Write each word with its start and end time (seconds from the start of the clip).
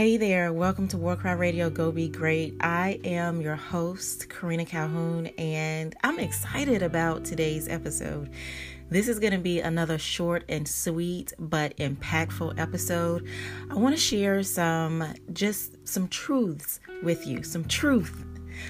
Hey 0.00 0.16
there, 0.16 0.50
welcome 0.50 0.88
to 0.88 0.96
Warcry 0.96 1.34
Radio 1.34 1.68
Go 1.68 1.92
Be 1.92 2.08
Great. 2.08 2.56
I 2.62 2.98
am 3.04 3.42
your 3.42 3.54
host, 3.54 4.30
Karina 4.30 4.64
Calhoun, 4.64 5.26
and 5.36 5.94
I'm 6.02 6.18
excited 6.18 6.82
about 6.82 7.26
today's 7.26 7.68
episode. 7.68 8.30
This 8.88 9.08
is 9.08 9.18
going 9.18 9.34
to 9.34 9.38
be 9.38 9.60
another 9.60 9.98
short 9.98 10.44
and 10.48 10.66
sweet 10.66 11.34
but 11.38 11.76
impactful 11.76 12.58
episode. 12.58 13.28
I 13.68 13.74
want 13.74 13.94
to 13.94 14.00
share 14.00 14.42
some 14.42 15.04
just 15.34 15.86
some 15.86 16.08
truths 16.08 16.80
with 17.02 17.26
you, 17.26 17.42
some 17.42 17.66
truth 17.66 18.24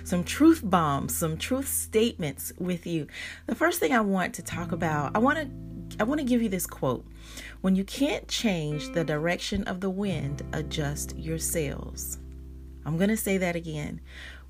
some 0.04 0.24
truth 0.24 0.62
bombs, 0.64 1.16
some 1.16 1.36
truth 1.36 1.68
statements 1.68 2.52
with 2.58 2.86
you. 2.86 3.06
The 3.46 3.54
first 3.54 3.80
thing 3.80 3.92
I 3.92 4.00
want 4.00 4.34
to 4.34 4.42
talk 4.42 4.72
about, 4.72 5.16
I 5.16 5.18
want 5.18 5.38
to 5.38 5.48
I 5.98 6.04
want 6.04 6.20
to 6.20 6.26
give 6.26 6.42
you 6.42 6.48
this 6.48 6.66
quote. 6.66 7.04
When 7.60 7.76
you 7.76 7.84
can't 7.84 8.26
change 8.28 8.92
the 8.92 9.04
direction 9.04 9.64
of 9.64 9.80
the 9.80 9.90
wind, 9.90 10.42
adjust 10.52 11.16
your 11.16 11.38
sails. 11.38 12.18
I'm 12.86 12.96
going 12.96 13.10
to 13.10 13.16
say 13.16 13.36
that 13.38 13.56
again. 13.56 14.00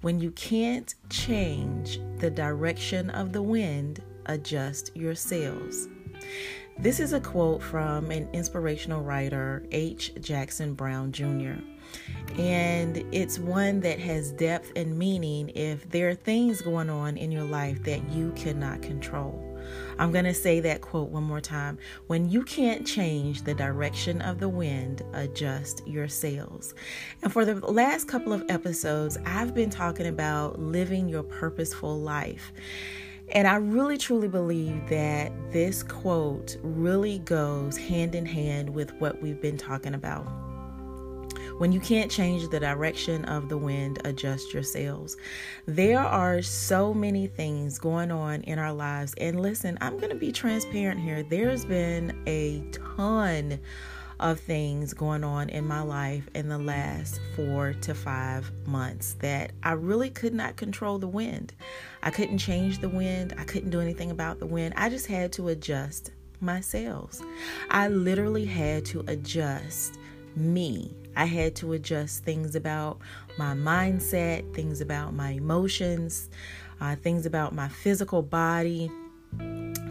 When 0.00 0.20
you 0.20 0.30
can't 0.30 0.94
change 1.08 2.00
the 2.18 2.30
direction 2.30 3.10
of 3.10 3.32
the 3.32 3.42
wind, 3.42 4.02
adjust 4.26 4.96
your 4.96 5.14
sails. 5.14 5.88
This 6.78 7.00
is 7.00 7.12
a 7.12 7.20
quote 7.20 7.62
from 7.62 8.10
an 8.10 8.28
inspirational 8.32 9.02
writer, 9.02 9.66
H. 9.70 10.12
Jackson 10.20 10.74
Brown 10.74 11.12
Jr. 11.12 11.54
And 12.38 13.04
it's 13.12 13.38
one 13.38 13.80
that 13.80 13.98
has 13.98 14.32
depth 14.32 14.72
and 14.76 14.98
meaning 14.98 15.50
if 15.54 15.88
there 15.90 16.08
are 16.08 16.14
things 16.14 16.62
going 16.62 16.88
on 16.88 17.16
in 17.16 17.32
your 17.32 17.44
life 17.44 17.82
that 17.84 18.08
you 18.10 18.32
cannot 18.32 18.82
control. 18.82 19.46
I'm 19.98 20.12
going 20.12 20.24
to 20.24 20.34
say 20.34 20.60
that 20.60 20.80
quote 20.80 21.10
one 21.10 21.24
more 21.24 21.40
time. 21.40 21.78
When 22.06 22.30
you 22.30 22.42
can't 22.42 22.86
change 22.86 23.42
the 23.42 23.54
direction 23.54 24.22
of 24.22 24.40
the 24.40 24.48
wind, 24.48 25.02
adjust 25.12 25.86
your 25.86 26.08
sails. 26.08 26.74
And 27.22 27.32
for 27.32 27.44
the 27.44 27.54
last 27.54 28.08
couple 28.08 28.32
of 28.32 28.44
episodes, 28.48 29.18
I've 29.26 29.54
been 29.54 29.70
talking 29.70 30.06
about 30.06 30.58
living 30.58 31.08
your 31.08 31.22
purposeful 31.22 32.00
life. 32.00 32.52
And 33.32 33.46
I 33.46 33.56
really 33.56 33.98
truly 33.98 34.28
believe 34.28 34.88
that 34.88 35.30
this 35.52 35.82
quote 35.82 36.56
really 36.62 37.18
goes 37.20 37.76
hand 37.76 38.14
in 38.14 38.26
hand 38.26 38.70
with 38.70 38.92
what 38.94 39.20
we've 39.22 39.40
been 39.40 39.58
talking 39.58 39.94
about. 39.94 40.49
When 41.60 41.72
you 41.72 41.80
can't 41.80 42.10
change 42.10 42.48
the 42.48 42.58
direction 42.58 43.26
of 43.26 43.50
the 43.50 43.58
wind, 43.58 44.00
adjust 44.06 44.54
your 44.54 44.62
sails. 44.62 45.18
There 45.66 46.00
are 46.00 46.40
so 46.40 46.94
many 46.94 47.26
things 47.26 47.78
going 47.78 48.10
on 48.10 48.40
in 48.44 48.58
our 48.58 48.72
lives. 48.72 49.12
And 49.18 49.38
listen, 49.38 49.76
I'm 49.82 49.98
going 49.98 50.08
to 50.08 50.16
be 50.16 50.32
transparent 50.32 51.00
here. 51.00 51.22
There's 51.22 51.66
been 51.66 52.18
a 52.26 52.64
ton 52.96 53.60
of 54.20 54.40
things 54.40 54.94
going 54.94 55.22
on 55.22 55.50
in 55.50 55.66
my 55.66 55.82
life 55.82 56.26
in 56.34 56.48
the 56.48 56.56
last 56.56 57.20
four 57.36 57.74
to 57.82 57.94
five 57.94 58.50
months 58.66 59.16
that 59.20 59.52
I 59.62 59.72
really 59.72 60.08
could 60.08 60.32
not 60.32 60.56
control 60.56 60.96
the 60.96 61.08
wind. 61.08 61.52
I 62.02 62.10
couldn't 62.10 62.38
change 62.38 62.78
the 62.78 62.88
wind, 62.88 63.34
I 63.36 63.44
couldn't 63.44 63.68
do 63.68 63.80
anything 63.80 64.10
about 64.10 64.38
the 64.38 64.46
wind. 64.46 64.72
I 64.78 64.88
just 64.88 65.08
had 65.08 65.30
to 65.34 65.48
adjust 65.48 66.12
my 66.40 66.62
sails. 66.62 67.22
I 67.68 67.88
literally 67.88 68.46
had 68.46 68.86
to 68.86 69.04
adjust 69.08 69.98
me. 70.34 70.94
I 71.20 71.24
had 71.26 71.54
to 71.56 71.74
adjust 71.74 72.24
things 72.24 72.54
about 72.54 72.98
my 73.36 73.52
mindset, 73.52 74.54
things 74.54 74.80
about 74.80 75.12
my 75.12 75.32
emotions, 75.32 76.30
uh, 76.80 76.96
things 76.96 77.26
about 77.26 77.54
my 77.54 77.68
physical 77.68 78.22
body, 78.22 78.90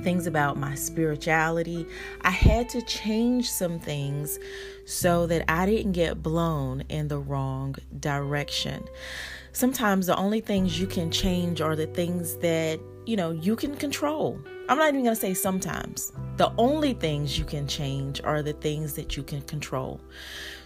things 0.02 0.26
about 0.26 0.58
my 0.58 0.74
spirituality. 0.74 1.86
I 2.22 2.32
had 2.32 2.68
to 2.70 2.82
change 2.82 3.48
some 3.48 3.80
things 3.80 4.40
so 4.88 5.28
that 5.28 5.46
I 5.48 5.68
didn't 5.68 5.92
get 5.92 6.24
blown 6.24 6.82
in 6.90 7.10
the 7.10 7.20
wrong 7.20 7.76
direction. 8.00 8.84
Sometimes 9.52 10.08
the 10.08 10.16
only 10.16 10.42
things 10.42 10.80
you 10.80 10.88
can 10.88 11.12
change 11.12 11.62
are 11.62 11.76
the 11.76 11.86
things 11.86 12.38
that, 12.38 12.80
you 13.06 13.16
know, 13.16 13.30
you 13.30 13.56
can 13.56 13.76
control. 13.76 14.40
I'm 14.68 14.80
not 14.80 14.88
even 14.90 15.04
going 15.04 15.16
to 15.16 15.22
say 15.22 15.36
sometimes. 15.36 16.12
The 16.38 16.52
only 16.58 16.94
things 16.94 17.38
you 17.38 17.46
can 17.46 17.68
change 17.68 18.20
are 18.24 18.42
the 18.42 18.54
things 18.54 18.96
that 18.96 19.16
you 19.16 19.22
can 19.22 19.44
control. 19.44 20.02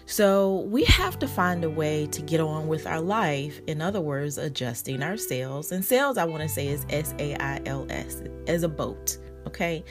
So 0.05 0.61
we 0.67 0.83
have 0.85 1.17
to 1.19 1.27
find 1.27 1.63
a 1.63 1.69
way 1.69 2.07
to 2.07 2.21
get 2.21 2.39
on 2.39 2.67
with 2.67 2.85
our 2.85 3.01
life. 3.01 3.61
In 3.67 3.81
other 3.81 4.01
words, 4.01 4.37
adjusting 4.37 5.01
our 5.01 5.17
sails. 5.17 5.71
And 5.71 5.83
sails, 5.83 6.17
I 6.17 6.25
want 6.25 6.43
to 6.43 6.49
say, 6.49 6.67
is 6.67 6.85
S 6.89 7.13
A 7.19 7.35
I 7.35 7.61
L 7.65 7.87
S, 7.89 8.21
as 8.47 8.63
a 8.63 8.69
boat. 8.69 9.17
Okay. 9.47 9.83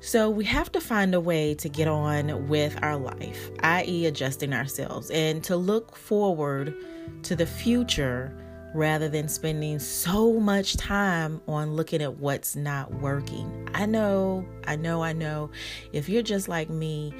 So 0.00 0.28
we 0.28 0.44
have 0.44 0.70
to 0.72 0.80
find 0.80 1.14
a 1.14 1.20
way 1.20 1.54
to 1.54 1.68
get 1.68 1.88
on 1.88 2.48
with 2.48 2.78
our 2.82 2.96
life, 2.96 3.50
i.e., 3.60 4.04
adjusting 4.04 4.52
ourselves, 4.52 5.10
and 5.10 5.42
to 5.44 5.56
look 5.56 5.96
forward 5.96 6.74
to 7.22 7.34
the 7.34 7.46
future 7.46 8.36
rather 8.74 9.08
than 9.08 9.28
spending 9.28 9.78
so 9.78 10.38
much 10.40 10.76
time 10.76 11.40
on 11.48 11.74
looking 11.74 12.02
at 12.02 12.18
what's 12.18 12.54
not 12.54 12.92
working. 12.96 13.68
I 13.72 13.86
know, 13.86 14.44
I 14.66 14.76
know, 14.76 15.02
I 15.02 15.14
know. 15.14 15.50
If 15.92 16.08
you're 16.08 16.22
just 16.22 16.48
like 16.48 16.68
me, 16.68 17.14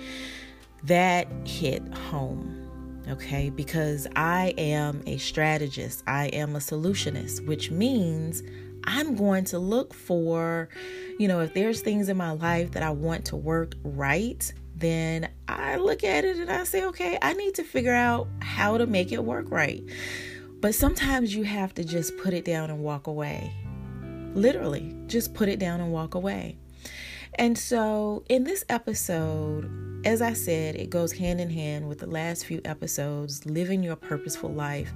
that 0.84 1.28
hit 1.46 1.82
home. 1.94 2.60
Okay, 3.08 3.50
because 3.50 4.06
I 4.16 4.54
am 4.56 5.02
a 5.06 5.18
strategist, 5.18 6.02
I 6.06 6.28
am 6.28 6.56
a 6.56 6.58
solutionist, 6.58 7.44
which 7.46 7.70
means 7.70 8.42
I'm 8.84 9.14
going 9.14 9.44
to 9.46 9.58
look 9.58 9.92
for, 9.92 10.70
you 11.18 11.28
know, 11.28 11.40
if 11.40 11.52
there's 11.52 11.82
things 11.82 12.08
in 12.08 12.16
my 12.16 12.30
life 12.30 12.70
that 12.72 12.82
I 12.82 12.90
want 12.90 13.26
to 13.26 13.36
work 13.36 13.74
right, 13.82 14.50
then 14.74 15.28
I 15.48 15.76
look 15.76 16.02
at 16.02 16.24
it 16.24 16.38
and 16.38 16.50
I 16.50 16.64
say, 16.64 16.84
okay, 16.86 17.18
I 17.20 17.34
need 17.34 17.54
to 17.56 17.62
figure 17.62 17.94
out 17.94 18.26
how 18.40 18.78
to 18.78 18.86
make 18.86 19.12
it 19.12 19.22
work 19.22 19.50
right. 19.50 19.82
But 20.60 20.74
sometimes 20.74 21.34
you 21.34 21.44
have 21.44 21.74
to 21.74 21.84
just 21.84 22.16
put 22.16 22.32
it 22.32 22.46
down 22.46 22.70
and 22.70 22.80
walk 22.80 23.06
away. 23.06 23.52
Literally, 24.34 24.96
just 25.06 25.34
put 25.34 25.48
it 25.48 25.58
down 25.58 25.80
and 25.80 25.92
walk 25.92 26.14
away. 26.14 26.56
And 27.34 27.58
so, 27.58 28.24
in 28.28 28.44
this 28.44 28.64
episode, 28.68 29.93
as 30.04 30.20
I 30.20 30.34
said, 30.34 30.76
it 30.76 30.90
goes 30.90 31.12
hand 31.12 31.40
in 31.40 31.50
hand 31.50 31.88
with 31.88 31.98
the 31.98 32.06
last 32.06 32.44
few 32.44 32.60
episodes 32.64 33.46
living 33.46 33.82
your 33.82 33.96
purposeful 33.96 34.52
life. 34.52 34.92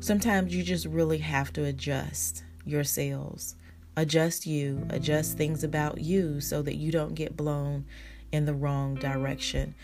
Sometimes 0.00 0.54
you 0.54 0.62
just 0.62 0.84
really 0.86 1.18
have 1.18 1.52
to 1.54 1.64
adjust 1.64 2.44
yourselves, 2.66 3.54
adjust 3.96 4.46
you, 4.46 4.86
adjust 4.90 5.38
things 5.38 5.64
about 5.64 6.00
you 6.00 6.40
so 6.40 6.60
that 6.62 6.76
you 6.76 6.92
don't 6.92 7.14
get 7.14 7.36
blown 7.36 7.86
in 8.32 8.44
the 8.44 8.52
wrong 8.52 8.96
direction. 8.96 9.74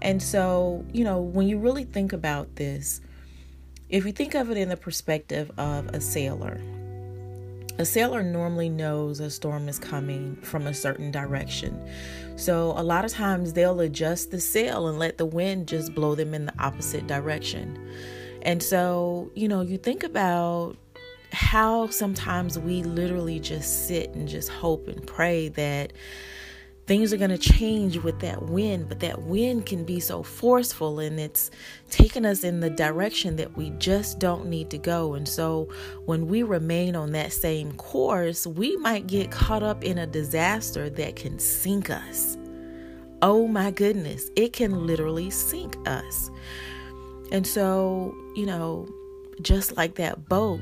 And 0.00 0.22
so, 0.22 0.84
you 0.92 1.04
know, 1.04 1.20
when 1.20 1.46
you 1.46 1.58
really 1.58 1.84
think 1.84 2.12
about 2.12 2.56
this, 2.56 3.02
if 3.90 4.06
you 4.06 4.12
think 4.12 4.34
of 4.34 4.50
it 4.50 4.56
in 4.56 4.70
the 4.70 4.76
perspective 4.76 5.50
of 5.58 5.88
a 5.88 6.00
sailor, 6.00 6.58
a 7.78 7.84
sailor 7.84 8.22
normally 8.22 8.68
knows 8.68 9.20
a 9.20 9.30
storm 9.30 9.68
is 9.68 9.78
coming 9.78 10.36
from 10.36 10.66
a 10.66 10.74
certain 10.74 11.10
direction. 11.10 11.88
So, 12.36 12.72
a 12.76 12.82
lot 12.82 13.04
of 13.04 13.10
times 13.12 13.52
they'll 13.52 13.80
adjust 13.80 14.30
the 14.30 14.40
sail 14.40 14.88
and 14.88 14.98
let 14.98 15.18
the 15.18 15.26
wind 15.26 15.68
just 15.68 15.94
blow 15.94 16.14
them 16.14 16.34
in 16.34 16.46
the 16.46 16.54
opposite 16.58 17.06
direction. 17.06 17.78
And 18.42 18.62
so, 18.62 19.30
you 19.34 19.48
know, 19.48 19.60
you 19.60 19.76
think 19.76 20.04
about 20.04 20.76
how 21.32 21.88
sometimes 21.88 22.58
we 22.58 22.82
literally 22.82 23.40
just 23.40 23.86
sit 23.86 24.14
and 24.14 24.28
just 24.28 24.48
hope 24.48 24.88
and 24.88 25.06
pray 25.06 25.48
that 25.50 25.92
things 26.86 27.12
are 27.12 27.16
going 27.16 27.30
to 27.30 27.38
change 27.38 27.98
with 27.98 28.20
that 28.20 28.42
wind, 28.44 28.88
but 28.88 29.00
that 29.00 29.22
wind 29.22 29.66
can 29.66 29.84
be 29.84 29.98
so 29.98 30.22
forceful 30.22 31.00
and 31.00 31.18
it's 31.18 31.50
taking 31.90 32.24
us 32.24 32.44
in 32.44 32.60
the 32.60 32.70
direction 32.70 33.36
that 33.36 33.56
we 33.56 33.70
just 33.70 34.18
don't 34.20 34.46
need 34.46 34.70
to 34.70 34.78
go. 34.78 35.14
And 35.14 35.28
so 35.28 35.68
when 36.04 36.28
we 36.28 36.44
remain 36.44 36.94
on 36.94 37.12
that 37.12 37.32
same 37.32 37.72
course, 37.72 38.46
we 38.46 38.76
might 38.76 39.08
get 39.08 39.32
caught 39.32 39.64
up 39.64 39.82
in 39.82 39.98
a 39.98 40.06
disaster 40.06 40.88
that 40.90 41.16
can 41.16 41.38
sink 41.40 41.90
us. 41.90 42.38
Oh 43.20 43.48
my 43.48 43.72
goodness, 43.72 44.30
it 44.36 44.52
can 44.52 44.86
literally 44.86 45.30
sink 45.30 45.76
us. 45.88 46.30
And 47.32 47.44
so, 47.44 48.14
you 48.36 48.46
know, 48.46 48.88
just 49.42 49.76
like 49.76 49.96
that 49.96 50.28
boat, 50.28 50.60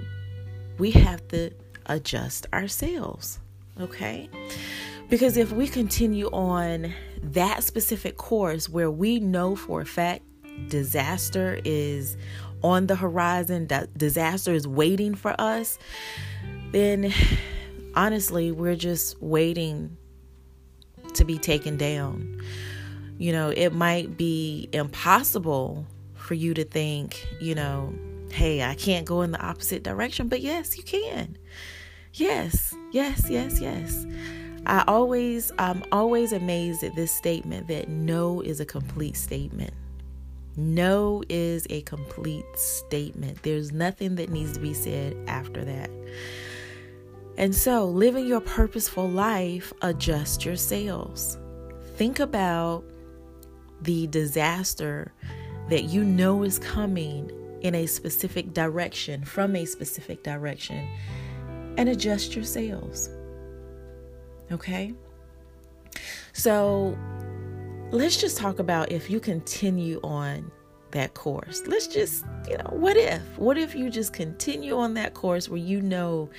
we 0.79 0.91
have 0.93 1.27
to 1.29 1.51
adjust 1.87 2.47
ourselves. 2.55 3.41
Okay. 3.79 4.31
Because 5.09 5.37
if 5.37 5.53
we 5.53 5.69
continue 5.69 6.29
on 6.31 6.93
that 7.23 7.63
specific 7.63 8.17
course 8.17 8.69
where 8.69 8.91
we 8.91 9.21
know 9.21 9.55
for 9.55 9.81
a 9.81 9.87
fact 9.87 10.23
disaster 10.69 11.61
is 11.65 12.17
on 12.63 12.87
the 12.87 12.97
horizon, 12.97 13.67
that 13.69 13.97
disaster 13.97 14.53
is 14.53 14.67
waiting 14.67 15.15
for 15.15 15.35
us, 15.39 15.79
then 16.73 17.13
honestly, 17.95 18.51
we're 18.51 18.77
just 18.77 19.21
waiting 19.23 19.97
to 21.15 21.25
be 21.25 21.39
taken 21.39 21.77
down. 21.77 22.41
You 23.19 23.33
know, 23.33 23.51
it 23.51 23.73
might 23.73 24.17
be 24.17 24.69
impossible 24.73 25.87
for 26.15 26.35
you 26.35 26.55
to 26.55 26.65
think, 26.65 27.27
you 27.41 27.55
know, 27.55 27.95
hey, 28.33 28.63
I 28.63 28.75
can't 28.75 29.07
go 29.07 29.23
in 29.23 29.31
the 29.31 29.41
opposite 29.41 29.83
direction, 29.83 30.29
but 30.29 30.41
yes, 30.41 30.77
you 30.77 30.83
can. 30.83 31.37
Yes, 32.15 32.75
yes, 32.93 33.29
yes, 33.29 33.61
yes. 33.61 34.07
I 34.67 34.85
always, 34.87 35.53
I'm 35.59 35.85
always 35.93 36.33
amazed 36.33 36.83
at 36.83 36.95
this 36.95 37.13
statement 37.13 37.69
that 37.69 37.89
no 37.89 38.41
is 38.41 38.61
a 38.61 38.65
complete 38.65 39.17
statement. 39.17 39.75
No 40.57 41.23
is 41.29 41.67
a 41.69 41.83
complete 41.83 42.45
statement. 42.55 43.43
There's 43.43 43.73
nothing 43.73 44.15
that 44.17 44.31
needs 44.31 44.53
to 44.53 44.61
be 44.61 44.73
said 44.73 45.17
after 45.27 45.65
that. 45.65 45.91
And 47.37 47.55
so, 47.55 47.87
living 47.87 48.27
your 48.27 48.41
purposeful 48.41 49.09
life, 49.09 49.73
adjust 49.83 50.45
your 50.45 50.57
sails. 50.57 51.37
Think 51.97 52.21
about 52.21 52.85
the 53.83 54.07
disaster 54.07 55.13
that 55.69 55.85
you 55.85 56.05
know 56.05 56.45
is 56.45 56.59
coming 56.59 57.31
in 57.63 57.75
a 57.75 57.87
specific 57.87 58.53
direction, 58.55 59.25
from 59.25 59.57
a 59.57 59.65
specific 59.65 60.23
direction, 60.23 60.89
and 61.77 61.89
adjust 61.89 62.37
your 62.37 62.45
sails. 62.45 63.09
Okay? 64.53 64.95
So, 66.33 66.97
let's 67.91 68.21
just 68.21 68.37
talk 68.37 68.59
about 68.59 68.91
if 68.91 69.09
you 69.09 69.21
continue 69.21 70.01
on 70.03 70.51
that 70.95 71.15
course. 71.15 71.63
Let's 71.67 71.87
just, 71.87 72.25
you 72.49 72.57
know, 72.57 72.71
what 72.71 72.97
if? 72.97 73.23
What 73.39 73.59
if 73.59 73.75
you 73.75 73.91
just 73.91 74.13
continue 74.13 74.77
on 74.77 74.95
that 74.95 75.15
course 75.15 75.49
where 75.49 75.59
you 75.59 75.81
know 75.81 76.31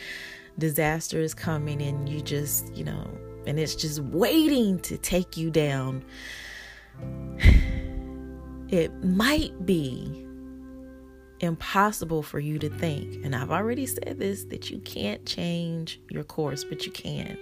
disaster 0.57 1.19
is 1.19 1.33
coming 1.33 1.81
and 1.81 2.09
you 2.09 2.21
just, 2.21 2.73
you 2.75 2.83
know, 2.83 3.07
and 3.45 3.59
it's 3.59 3.75
just 3.75 3.99
waiting 3.99 4.79
to 4.79 4.97
take 4.97 5.37
you 5.37 5.51
down? 5.51 6.03
It 8.69 8.91
might 9.03 9.63
be 9.67 10.25
impossible 11.39 12.23
for 12.23 12.39
you 12.39 12.57
to 12.57 12.67
think, 12.67 13.23
and 13.23 13.35
I've 13.35 13.51
already 13.51 13.85
said 13.85 14.17
this, 14.17 14.45
that 14.45 14.71
you 14.71 14.79
can't 14.79 15.23
change 15.23 16.01
your 16.09 16.23
course, 16.23 16.63
but 16.63 16.83
you 16.83 16.91
can. 16.91 17.37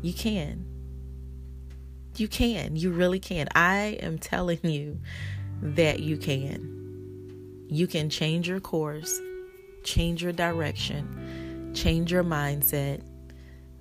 You 0.00 0.12
can. 0.12 0.64
You 2.16 2.28
can. 2.28 2.76
You 2.76 2.90
really 2.90 3.20
can. 3.20 3.48
I 3.54 3.98
am 4.00 4.18
telling 4.18 4.60
you 4.62 5.00
that 5.62 6.00
you 6.00 6.16
can. 6.16 7.66
You 7.68 7.86
can 7.86 8.08
change 8.08 8.48
your 8.48 8.60
course, 8.60 9.20
change 9.84 10.22
your 10.22 10.32
direction, 10.32 11.72
change 11.74 12.10
your 12.10 12.24
mindset, 12.24 13.02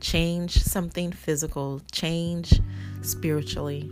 change 0.01 0.57
something 0.63 1.11
physical, 1.11 1.81
change 1.91 2.59
spiritually. 3.01 3.89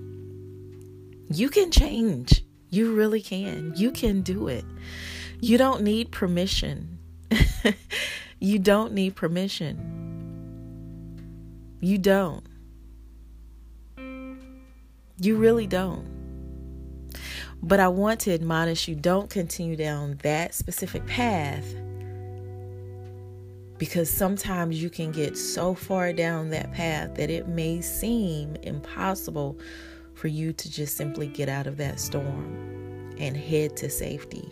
You 1.29 1.49
can 1.49 1.71
change. 1.71 2.43
You 2.69 2.93
really 2.93 3.21
can. 3.21 3.73
You 3.75 3.91
can 3.91 4.21
do 4.21 4.47
it. 4.47 4.65
You 5.39 5.57
don't 5.57 5.81
need 5.81 6.11
permission. 6.11 6.99
you 8.39 8.59
don't 8.59 8.93
need 8.93 9.15
permission. 9.15 10.04
You 11.85 11.99
don't. 11.99 12.43
You 15.19 15.37
really 15.37 15.67
don't. 15.67 16.07
But 17.61 17.79
I 17.79 17.89
want 17.89 18.21
to 18.21 18.33
admonish 18.33 18.87
you 18.87 18.95
don't 18.95 19.29
continue 19.29 19.75
down 19.75 20.17
that 20.23 20.55
specific 20.55 21.05
path 21.05 21.63
because 23.77 24.09
sometimes 24.09 24.81
you 24.81 24.89
can 24.89 25.11
get 25.11 25.37
so 25.37 25.75
far 25.75 26.11
down 26.11 26.49
that 26.49 26.73
path 26.73 27.13
that 27.17 27.29
it 27.29 27.49
may 27.49 27.81
seem 27.81 28.55
impossible 28.63 29.55
for 30.15 30.27
you 30.27 30.53
to 30.53 30.71
just 30.71 30.97
simply 30.97 31.27
get 31.27 31.49
out 31.49 31.67
of 31.67 31.77
that 31.77 31.99
storm 31.99 33.13
and 33.19 33.37
head 33.37 33.77
to 33.77 33.91
safety. 33.91 34.51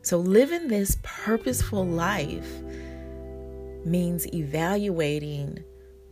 So, 0.00 0.16
living 0.16 0.68
this 0.68 0.96
purposeful 1.02 1.84
life 1.84 2.50
means 3.84 4.26
evaluating 4.32 5.62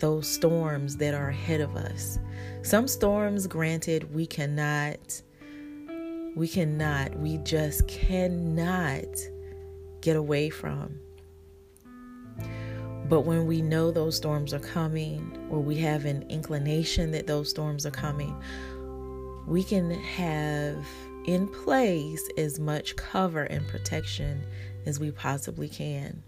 those 0.01 0.27
storms 0.27 0.97
that 0.97 1.15
are 1.15 1.29
ahead 1.29 1.61
of 1.61 1.77
us. 1.77 2.19
Some 2.63 2.89
storms, 2.89 3.47
granted, 3.47 4.13
we 4.13 4.27
cannot, 4.27 5.23
we 6.35 6.49
cannot, 6.49 7.17
we 7.19 7.39
just 7.39 7.87
cannot 7.87 9.07
get 10.01 10.17
away 10.17 10.51
from. 10.51 10.99
But 13.09 13.23
when 13.23 13.47
we 13.47 13.61
know 13.61 13.91
those 13.91 14.17
storms 14.17 14.55
are 14.55 14.61
coming, 14.61 15.37
or 15.51 15.61
we 15.61 15.77
have 15.79 16.05
an 16.05 16.25
inclination 16.29 17.11
that 17.11 17.27
those 17.27 17.51
storms 17.51 17.85
are 17.85 17.91
coming, 17.91 18.35
we 19.47 19.65
can 19.65 19.91
have 19.91 20.87
in 21.25 21.49
place 21.49 22.23
as 22.39 22.59
much 22.59 22.97
cover 22.97 23.43
and 23.45 23.67
protection 23.67 24.45
as 24.87 25.01
we 25.01 25.11
possibly 25.11 25.69
can. 25.69 26.23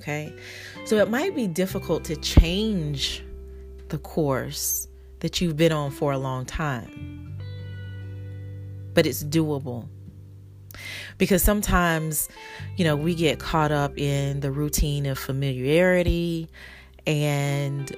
Okay. 0.00 0.32
So 0.84 0.96
it 0.96 1.10
might 1.10 1.34
be 1.34 1.46
difficult 1.46 2.04
to 2.04 2.16
change 2.16 3.24
the 3.88 3.98
course 3.98 4.88
that 5.20 5.40
you've 5.40 5.56
been 5.56 5.72
on 5.72 5.90
for 5.90 6.12
a 6.12 6.18
long 6.18 6.44
time, 6.44 7.38
but 8.94 9.06
it's 9.06 9.24
doable. 9.24 9.88
Because 11.18 11.42
sometimes, 11.42 12.28
you 12.76 12.84
know, 12.84 12.94
we 12.96 13.14
get 13.14 13.38
caught 13.38 13.72
up 13.72 13.96
in 13.96 14.40
the 14.40 14.50
routine 14.52 15.06
of 15.06 15.18
familiarity, 15.18 16.50
and 17.06 17.96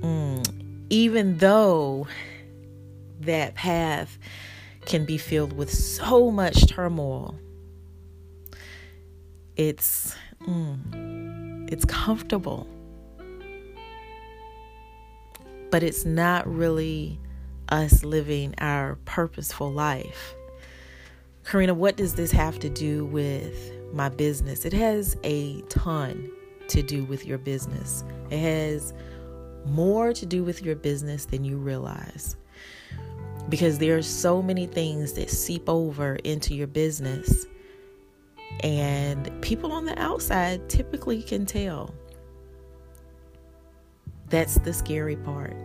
mm, 0.00 0.84
even 0.90 1.38
though 1.38 2.08
that 3.20 3.54
path 3.54 4.18
can 4.84 5.04
be 5.04 5.16
filled 5.16 5.52
with 5.52 5.72
so 5.72 6.32
much 6.32 6.66
turmoil, 6.66 7.38
it's 9.56 10.16
mm, 10.46 11.72
it's 11.72 11.84
comfortable. 11.84 12.66
But 15.70 15.82
it's 15.82 16.04
not 16.04 16.46
really 16.46 17.18
us 17.68 18.04
living 18.04 18.54
our 18.58 18.96
purposeful 19.04 19.72
life. 19.72 20.34
Karina, 21.44 21.74
what 21.74 21.96
does 21.96 22.14
this 22.14 22.30
have 22.30 22.58
to 22.60 22.68
do 22.68 23.06
with 23.06 23.72
my 23.92 24.08
business? 24.08 24.64
It 24.64 24.72
has 24.74 25.16
a 25.24 25.60
ton 25.62 26.30
to 26.68 26.82
do 26.82 27.04
with 27.04 27.26
your 27.26 27.38
business. 27.38 28.04
It 28.30 28.38
has 28.38 28.94
more 29.66 30.12
to 30.12 30.26
do 30.26 30.44
with 30.44 30.62
your 30.62 30.76
business 30.76 31.24
than 31.24 31.44
you 31.44 31.56
realize. 31.56 32.36
Because 33.48 33.78
there 33.78 33.96
are 33.96 34.02
so 34.02 34.40
many 34.40 34.66
things 34.66 35.14
that 35.14 35.30
seep 35.30 35.68
over 35.68 36.16
into 36.16 36.54
your 36.54 36.68
business 36.68 37.46
and 38.60 39.30
people 39.42 39.72
on 39.72 39.84
the 39.84 39.98
outside 40.00 40.68
typically 40.68 41.22
can 41.22 41.46
tell. 41.46 41.94
That's 44.28 44.56
the 44.56 44.72
scary 44.72 45.16
part. 45.16 45.56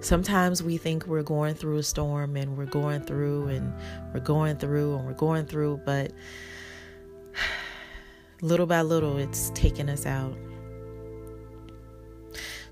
Sometimes 0.00 0.62
we 0.62 0.76
think 0.76 1.06
we're 1.06 1.22
going 1.22 1.54
through 1.54 1.78
a 1.78 1.82
storm 1.82 2.36
and 2.36 2.56
we're 2.56 2.66
going 2.66 3.02
through 3.02 3.48
and 3.48 3.72
we're 4.12 4.20
going 4.20 4.56
through 4.56 4.96
and 4.96 5.06
we're 5.06 5.12
going 5.14 5.46
through, 5.46 5.80
but 5.84 6.12
little 8.42 8.66
by 8.66 8.82
little, 8.82 9.16
it's 9.18 9.50
taking 9.54 9.88
us 9.88 10.06
out. 10.06 10.36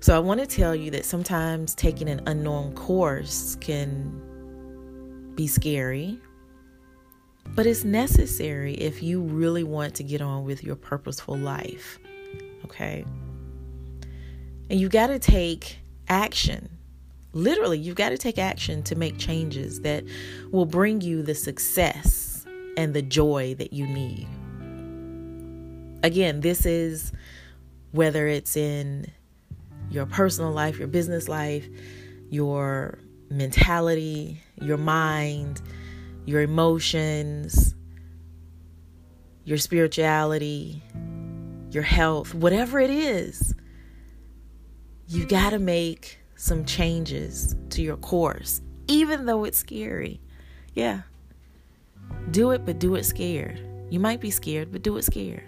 So 0.01 0.15
I 0.15 0.19
want 0.19 0.39
to 0.39 0.47
tell 0.47 0.75
you 0.75 0.91
that 0.91 1.05
sometimes 1.05 1.75
taking 1.75 2.09
an 2.09 2.21
unknown 2.25 2.73
course 2.73 3.55
can 3.61 5.31
be 5.35 5.47
scary 5.47 6.19
but 7.53 7.65
it's 7.65 7.83
necessary 7.83 8.73
if 8.75 9.03
you 9.03 9.21
really 9.21 9.63
want 9.63 9.95
to 9.95 10.03
get 10.03 10.21
on 10.21 10.45
with 10.45 10.63
your 10.63 10.75
purposeful 10.75 11.37
life. 11.37 11.99
Okay? 12.65 13.05
And 14.69 14.79
you 14.79 14.87
got 14.87 15.07
to 15.07 15.19
take 15.19 15.79
action. 16.07 16.69
Literally, 17.33 17.77
you've 17.77 17.95
got 17.95 18.09
to 18.09 18.17
take 18.17 18.37
action 18.37 18.83
to 18.83 18.95
make 18.95 19.17
changes 19.17 19.81
that 19.81 20.03
will 20.51 20.65
bring 20.65 21.01
you 21.01 21.23
the 21.23 21.35
success 21.35 22.45
and 22.77 22.93
the 22.93 23.01
joy 23.01 23.55
that 23.55 23.73
you 23.73 23.85
need. 23.85 24.27
Again, 26.03 26.41
this 26.41 26.65
is 26.65 27.11
whether 27.91 28.27
it's 28.27 28.55
in 28.55 29.11
your 29.89 30.05
personal 30.05 30.51
life, 30.51 30.79
your 30.79 30.87
business 30.87 31.27
life, 31.27 31.67
your 32.29 32.97
mentality, 33.29 34.41
your 34.61 34.77
mind, 34.77 35.61
your 36.25 36.41
emotions, 36.41 37.75
your 39.43 39.57
spirituality, 39.57 40.83
your 41.71 41.83
health, 41.83 42.33
whatever 42.33 42.79
it 42.79 42.89
is, 42.89 43.55
you 45.07 45.25
got 45.25 45.51
to 45.51 45.59
make 45.59 46.19
some 46.35 46.65
changes 46.65 47.55
to 47.69 47.81
your 47.81 47.97
course, 47.97 48.61
even 48.87 49.25
though 49.25 49.43
it's 49.43 49.57
scary. 49.57 50.21
Yeah. 50.73 51.01
Do 52.31 52.51
it, 52.51 52.65
but 52.65 52.79
do 52.79 52.95
it 52.95 53.05
scared. 53.05 53.61
You 53.89 53.99
might 53.99 54.21
be 54.21 54.31
scared, 54.31 54.71
but 54.71 54.83
do 54.83 54.95
it 54.97 55.03
scared. 55.03 55.43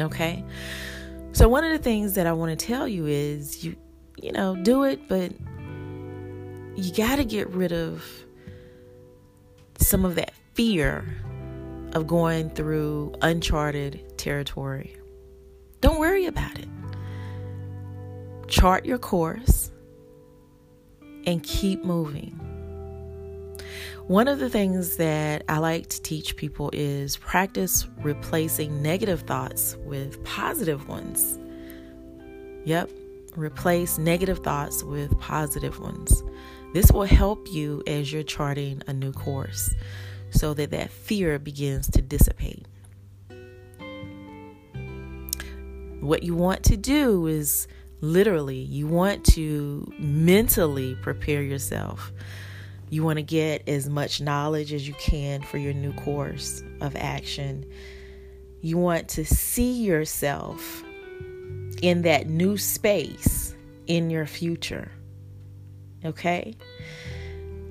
Okay? 0.00 0.44
So 1.32 1.48
one 1.48 1.64
of 1.64 1.72
the 1.72 1.78
things 1.78 2.14
that 2.14 2.26
I 2.26 2.32
want 2.32 2.58
to 2.58 2.66
tell 2.66 2.88
you 2.88 3.06
is 3.06 3.64
you 3.64 3.76
you 4.22 4.32
know, 4.32 4.56
do 4.56 4.84
it, 4.84 5.08
but 5.08 5.32
you 6.76 6.92
got 6.94 7.16
to 7.16 7.24
get 7.24 7.48
rid 7.50 7.72
of 7.72 8.04
some 9.90 10.04
of 10.04 10.14
that 10.14 10.32
fear 10.54 11.04
of 11.94 12.06
going 12.06 12.48
through 12.50 13.12
uncharted 13.22 14.16
territory. 14.16 14.96
Don't 15.80 15.98
worry 15.98 16.26
about 16.26 16.56
it. 16.60 16.68
Chart 18.46 18.86
your 18.86 18.98
course 18.98 19.72
and 21.26 21.42
keep 21.42 21.84
moving. 21.84 22.38
One 24.06 24.28
of 24.28 24.38
the 24.38 24.48
things 24.48 24.96
that 24.98 25.42
I 25.48 25.58
like 25.58 25.88
to 25.88 26.00
teach 26.02 26.36
people 26.36 26.70
is 26.72 27.16
practice 27.16 27.88
replacing 27.98 28.80
negative 28.80 29.22
thoughts 29.22 29.76
with 29.80 30.22
positive 30.22 30.88
ones. 30.88 31.36
Yep, 32.64 32.90
replace 33.36 33.98
negative 33.98 34.38
thoughts 34.40 34.82
with 34.82 35.18
positive 35.18 35.78
ones. 35.80 36.22
This 36.72 36.92
will 36.92 37.04
help 37.04 37.48
you 37.50 37.82
as 37.86 38.12
you're 38.12 38.22
charting 38.22 38.82
a 38.86 38.92
new 38.92 39.12
course 39.12 39.74
so 40.30 40.54
that 40.54 40.70
that 40.70 40.90
fear 40.90 41.38
begins 41.38 41.88
to 41.90 42.02
dissipate. 42.02 42.66
What 46.00 46.22
you 46.22 46.34
want 46.34 46.62
to 46.64 46.76
do 46.76 47.26
is 47.26 47.68
literally, 48.00 48.58
you 48.58 48.86
want 48.86 49.24
to 49.26 49.92
mentally 49.98 50.94
prepare 51.02 51.42
yourself. 51.42 52.12
You 52.88 53.04
want 53.04 53.18
to 53.18 53.22
get 53.22 53.68
as 53.68 53.88
much 53.88 54.20
knowledge 54.20 54.72
as 54.72 54.88
you 54.88 54.94
can 54.94 55.42
for 55.42 55.58
your 55.58 55.74
new 55.74 55.92
course 55.92 56.62
of 56.80 56.96
action. 56.96 57.66
You 58.62 58.78
want 58.78 59.08
to 59.10 59.24
see 59.24 59.72
yourself 59.72 60.84
in 61.82 62.02
that 62.02 62.28
new 62.28 62.56
space 62.56 63.54
in 63.86 64.10
your 64.10 64.26
future. 64.26 64.90
Okay? 66.04 66.56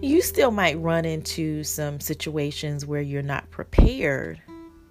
You 0.01 0.21
still 0.21 0.51
might 0.51 0.79
run 0.79 1.05
into 1.05 1.63
some 1.63 1.99
situations 1.99 2.85
where 2.85 3.01
you're 3.01 3.21
not 3.21 3.49
prepared, 3.51 4.41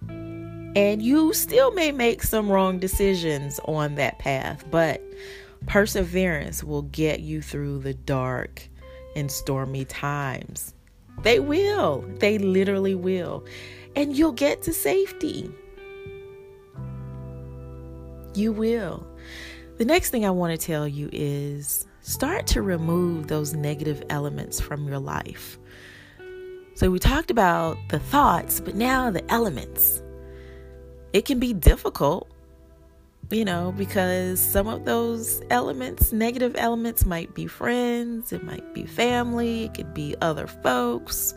and 0.08 1.02
you 1.02 1.32
still 1.32 1.72
may 1.72 1.92
make 1.92 2.22
some 2.22 2.50
wrong 2.50 2.78
decisions 2.78 3.58
on 3.64 3.94
that 3.94 4.18
path, 4.18 4.64
but 4.70 5.02
perseverance 5.66 6.62
will 6.62 6.82
get 6.82 7.20
you 7.20 7.40
through 7.42 7.78
the 7.78 7.94
dark 7.94 8.68
and 9.16 9.30
stormy 9.30 9.84
times. 9.86 10.74
They 11.22 11.40
will, 11.40 12.04
they 12.18 12.38
literally 12.38 12.94
will. 12.94 13.44
And 13.96 14.16
you'll 14.16 14.32
get 14.32 14.62
to 14.62 14.72
safety. 14.72 15.50
You 18.38 18.52
will. 18.52 19.04
The 19.78 19.84
next 19.84 20.10
thing 20.10 20.24
I 20.24 20.30
want 20.30 20.58
to 20.58 20.64
tell 20.64 20.86
you 20.86 21.10
is 21.12 21.84
start 22.02 22.46
to 22.48 22.62
remove 22.62 23.26
those 23.26 23.52
negative 23.52 24.00
elements 24.10 24.60
from 24.60 24.86
your 24.86 25.00
life. 25.00 25.58
So, 26.74 26.88
we 26.88 27.00
talked 27.00 27.32
about 27.32 27.76
the 27.88 27.98
thoughts, 27.98 28.60
but 28.60 28.76
now 28.76 29.10
the 29.10 29.28
elements. 29.28 30.04
It 31.12 31.24
can 31.24 31.40
be 31.40 31.52
difficult, 31.52 32.30
you 33.28 33.44
know, 33.44 33.74
because 33.76 34.38
some 34.38 34.68
of 34.68 34.84
those 34.84 35.42
elements, 35.50 36.12
negative 36.12 36.54
elements, 36.56 37.04
might 37.04 37.34
be 37.34 37.48
friends, 37.48 38.32
it 38.32 38.44
might 38.44 38.72
be 38.72 38.86
family, 38.86 39.64
it 39.64 39.74
could 39.74 39.94
be 39.94 40.14
other 40.20 40.46
folks, 40.46 41.34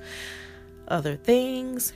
other 0.87 1.15
things 1.15 1.93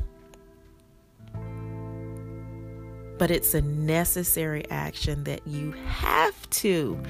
but 3.18 3.32
it's 3.32 3.54
a 3.54 3.62
necessary 3.62 4.70
action 4.70 5.24
that 5.24 5.48
you 5.48 5.72
have 5.88 6.50
to, 6.50 7.02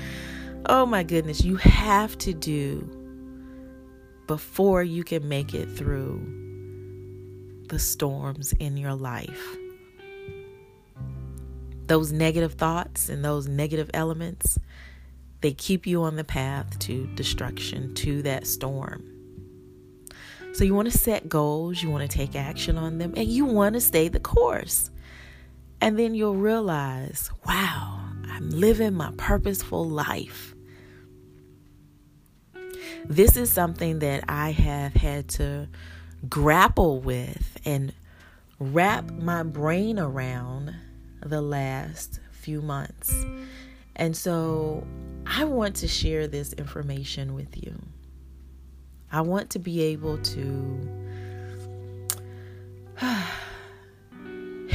oh 0.68 0.86
my 0.86 1.04
goodness, 1.04 1.44
you 1.44 1.56
have 1.58 2.18
to 2.20 2.34
do 2.34 2.90
before 4.28 4.84
you 4.84 5.04
can 5.04 5.28
make 5.28 5.54
it 5.54 5.68
through 5.68 6.22
the 7.70 7.80
storms 7.80 8.54
in 8.54 8.78
your 8.78 8.94
life. 8.94 9.58
Those 11.88 12.12
negative 12.12 12.54
thoughts 12.54 13.10
and 13.10 13.24
those 13.24 13.48
negative 13.48 13.92
elements, 13.94 14.58
they 15.42 15.54
keep 15.54 15.86
you 15.86 16.04
on 16.04 16.16
the 16.16 16.24
path 16.24 16.80
to 16.80 17.08
destruction, 17.16 17.94
to 17.96 18.22
that 18.24 18.48
storm. 18.48 19.12
So, 20.54 20.64
you 20.64 20.74
want 20.74 20.90
to 20.90 20.98
set 20.98 21.28
goals, 21.28 21.84
you 21.84 21.92
want 21.92 22.10
to 22.10 22.18
take 22.18 22.36
action 22.36 22.78
on 22.78 22.98
them, 22.98 23.14
and 23.18 23.28
you 23.28 23.46
want 23.46 23.74
to 23.74 23.82
stay 23.82 24.08
the 24.08 24.22
course. 24.22 24.90
And 25.86 26.00
then 26.00 26.16
you'll 26.16 26.36
realize, 26.36 27.30
wow, 27.46 28.02
I'm 28.32 28.50
living 28.50 28.96
my 28.96 29.12
purposeful 29.18 29.88
life. 29.88 30.56
This 33.06 33.38
is 33.38 33.52
something 33.52 34.00
that 34.00 34.24
I 34.28 34.50
have 34.50 34.96
had 34.96 35.30
to 35.30 35.70
grapple 36.28 37.02
with 37.02 37.60
and 37.66 37.94
wrap 38.58 39.12
my 39.12 39.44
brain 39.44 40.00
around 40.00 40.74
the 41.24 41.44
last 41.44 42.20
few 42.32 42.64
months. 42.64 43.24
And 43.96 44.18
so 44.18 44.88
I 45.28 45.44
want 45.44 45.76
to 45.76 45.88
share 45.88 46.28
this 46.28 46.52
information 46.54 47.36
with 47.36 47.64
you. 47.64 47.80
I 49.12 49.22
want 49.22 49.52
to 49.52 49.60
be 49.60 49.84
able 49.84 50.18
to 50.18 51.06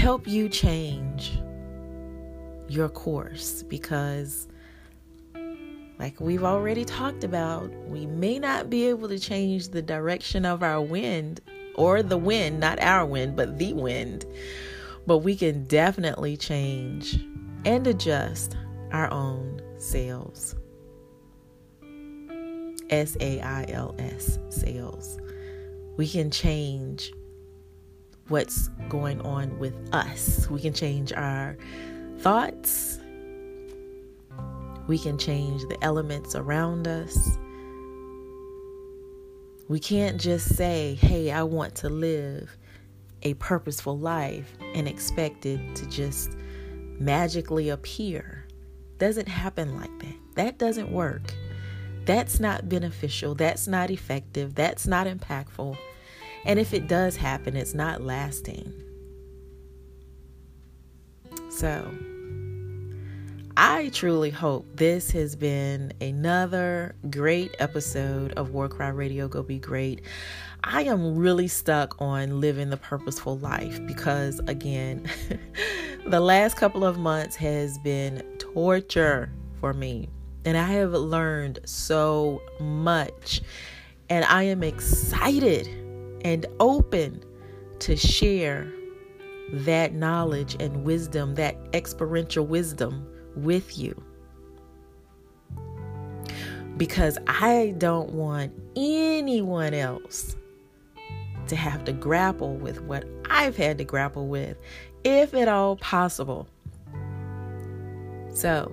help 0.01 0.27
you 0.27 0.49
change 0.49 1.39
your 2.69 2.89
course 2.89 3.63
because, 3.65 4.49
like 5.99 6.19
we've 6.19 6.43
already 6.43 6.87
talked 6.87 7.23
about, 7.23 7.71
we 7.87 8.07
may 8.07 8.39
not 8.39 8.71
be 8.71 8.87
able 8.87 9.11
to 9.11 9.19
change 9.19 9.69
the 9.69 9.83
direction 9.83 10.47
of 10.47 10.63
our 10.63 10.81
wind 10.81 11.43
or 11.75 12.03
the 12.03 12.17
wind, 12.17 12.59
not 12.61 12.81
our 12.81 13.05
wind, 13.05 13.37
but 13.37 13.59
the 13.59 13.75
wind. 13.75 14.25
But 15.07 15.19
we 15.19 15.37
can 15.37 15.67
definitely 15.67 16.39
change 16.39 17.23
and 17.67 17.87
adjust 17.87 18.57
our 18.93 19.13
own 19.13 19.61
sails. 19.77 20.57
S 22.89 23.19
A 23.21 23.39
I 23.43 23.67
L 23.69 23.95
S, 23.99 24.39
sails. 24.49 25.19
We 25.99 26.09
can 26.09 26.31
change 26.31 27.13
what's 28.31 28.69
going 28.89 29.21
on 29.23 29.59
with 29.59 29.75
us. 29.93 30.49
We 30.49 30.61
can 30.61 30.73
change 30.73 31.13
our 31.13 31.57
thoughts, 32.19 32.99
we 34.87 34.99
can 34.99 35.19
change 35.19 35.63
the 35.69 35.77
elements 35.83 36.35
around 36.35 36.89
us. 36.89 37.39
We 39.69 39.79
can't 39.79 40.21
just 40.21 40.57
say, 40.57 40.95
hey, 40.95 41.31
I 41.31 41.45
want 41.45 41.77
to 41.77 41.89
live 41.89 42.57
a 43.23 43.35
purposeful 43.35 43.97
life 43.97 44.57
and 44.75 44.89
expect 44.89 45.47
it 45.47 45.77
to 45.77 45.87
just 45.89 46.33
magically 46.99 47.69
appear. 47.69 48.47
Doesn't 48.99 49.29
happen 49.29 49.77
like 49.77 49.97
that. 50.01 50.17
That 50.35 50.59
doesn't 50.59 50.91
work. 50.91 51.35
That's 52.05 52.41
not 52.41 52.69
beneficial. 52.69 53.35
That's 53.37 53.69
not 53.69 53.91
effective. 53.91 54.57
That's 54.57 54.89
not 54.89 55.07
impactful. 55.07 55.77
And 56.45 56.59
if 56.59 56.73
it 56.73 56.89
does 56.89 57.17
happen, 57.17 57.57
it's 57.57 57.75
not 57.75 58.03
lasting. 58.03 58.73
So, 61.51 61.93
I 63.57 63.91
truly 63.93 64.31
hope 64.31 64.67
this 64.77 65.11
has 65.11 65.37
been 65.37 65.93
another 66.01 66.95
great 67.11 67.55
episode 67.59 68.33
of 68.33 68.51
War 68.51 68.69
Cry 68.69 68.89
Radio 68.89 69.29
Go 69.29 69.43
Be 69.43 69.59
Great. 69.59 70.01
I 70.65 70.85
am 70.85 71.17
really 71.17 71.49
stuck 71.49 72.01
on 72.01 72.41
living 72.41 72.71
the 72.71 72.77
purposeful 72.77 73.39
life 73.39 73.85
because, 73.87 74.41
again, 74.47 75.07
the 76.07 76.21
last 76.21 76.57
couple 76.57 76.85
of 76.85 76.99
months 76.99 77.37
has 77.37 77.79
been 77.79 78.23
torture 78.39 79.31
for 79.61 79.75
me. 79.75 80.09
And 80.45 80.57
I 80.57 80.65
have 80.73 80.93
learned 80.93 81.59
so 81.65 82.41
much. 82.61 83.43
And 84.09 84.25
I 84.25 84.45
am 84.45 84.63
excited 84.63 85.69
and 86.25 86.47
open 86.59 87.25
to 87.81 87.97
share 87.97 88.71
that 89.53 89.95
knowledge 89.95 90.57
and 90.61 90.85
wisdom, 90.85 91.35
that 91.35 91.57
experiential 91.75 92.47
wisdom 92.47 93.07
with 93.37 93.79
you. 93.79 94.01
Because 96.77 97.19
I 97.27 97.75
don't 97.79 98.11
want 98.11 98.53
anyone 98.77 99.75
else 99.75 100.37
to 101.49 101.57
have 101.57 101.85
to 101.85 101.93
grapple 101.93 102.55
with 102.57 102.81
what 102.83 103.05
I've 103.29 103.57
had 103.57 103.79
to 103.79 103.85
grapple 103.85 104.29
with, 104.29 104.57
if 105.05 105.35
at 105.35 105.49
all 105.49 105.77
possible. 105.77 106.47
So, 108.33 108.73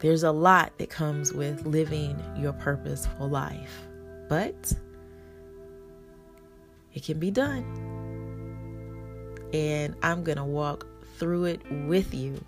there's 0.00 0.22
a 0.22 0.30
lot 0.30 0.72
that 0.78 0.90
comes 0.90 1.32
with 1.32 1.66
living 1.66 2.22
your 2.36 2.52
purposeful 2.52 3.28
life. 3.28 3.82
But 4.28 4.72
it 6.96 7.04
can 7.04 7.20
be 7.20 7.30
done. 7.30 7.62
And 9.52 9.94
I'm 10.02 10.24
going 10.24 10.38
to 10.38 10.44
walk 10.44 10.86
through 11.18 11.44
it 11.44 11.60
with 11.86 12.12
you. 12.14 12.42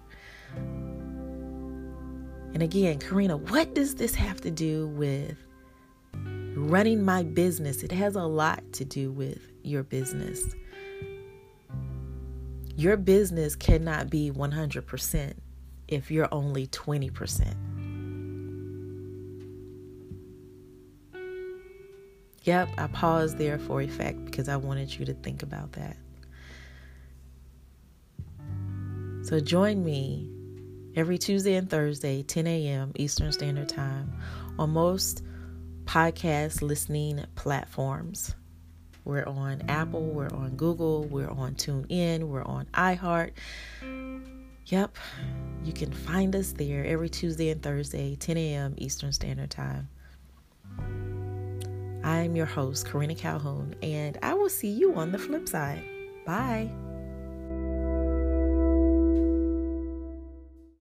And 2.55 2.63
again, 2.63 2.99
Karina, 2.99 3.37
what 3.37 3.75
does 3.75 3.95
this 3.97 4.15
have 4.15 4.41
to 4.41 4.51
do 4.51 4.89
with 4.89 5.37
running 6.57 7.05
my 7.05 7.23
business? 7.23 7.83
It 7.83 7.93
has 7.93 8.17
a 8.17 8.25
lot 8.25 8.65
to 8.73 8.87
do 8.87 9.13
with 9.13 9.53
your 9.63 9.83
business. 9.83 10.43
Your 12.75 12.97
business 12.97 13.55
cannot 13.55 14.09
be 14.09 14.31
100% 14.31 15.35
if 15.89 16.11
you're 16.11 16.29
only 16.33 16.69
20%. 16.69 17.68
Yep, 22.49 22.71
I 22.79 22.87
paused 22.87 23.37
there 23.37 23.59
for 23.59 23.83
effect 23.83 24.25
because 24.25 24.49
I 24.49 24.57
wanted 24.57 24.99
you 24.99 25.05
to 25.05 25.13
think 25.13 25.43
about 25.43 25.73
that. 25.73 25.99
So 29.23 29.39
join 29.39 29.85
me 29.85 30.31
every 30.97 31.19
Tuesday 31.19 31.57
and 31.57 31.69
Thursday, 31.69 32.23
10 32.23 32.47
a.m. 32.47 32.93
Eastern 32.95 33.33
Standard 33.33 33.69
Time, 33.69 34.11
on 34.59 34.71
most 34.71 35.23
podcast 35.85 36.63
listening 36.63 37.23
platforms. 37.35 38.35
We're 39.05 39.27
on 39.27 39.61
Apple, 39.69 40.07
we're 40.07 40.33
on 40.33 40.57
Google, 40.57 41.05
we're 41.05 41.29
on 41.29 41.55
TuneIn, 41.55 42.29
we're 42.29 42.45
on 42.45 42.65
iHeart. 42.73 43.33
Yep, 44.69 44.97
you 45.65 45.75
can 45.75 45.93
find 45.93 46.35
us 46.35 46.53
there 46.53 46.87
every 46.87 47.11
Tuesday 47.11 47.51
and 47.51 47.63
Thursday, 47.63 48.17
10 48.17 48.39
a.m. 48.39 48.75
Eastern 48.79 49.13
Standard 49.13 49.51
Time. 49.51 49.91
I'm 52.03 52.37
your 52.37 52.47
host, 52.47 52.87
Karina 52.87 53.15
Calhoun, 53.15 53.75
and 53.83 54.19
I 54.23 54.35
will 54.35 54.49
see 54.49 54.69
you 54.69 54.95
on 54.95 55.13
the 55.13 55.19
flip 55.19 55.49
side. 55.49 55.83
Bye. 56.25 56.71